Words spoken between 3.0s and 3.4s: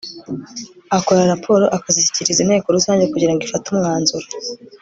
kugira